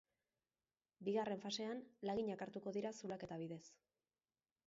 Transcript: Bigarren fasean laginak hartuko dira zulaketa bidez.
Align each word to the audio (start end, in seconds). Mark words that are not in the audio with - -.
Bigarren 1.09 1.43
fasean 1.43 1.83
laginak 2.09 2.43
hartuko 2.47 2.73
dira 2.79 2.95
zulaketa 3.01 3.37
bidez. 3.43 3.63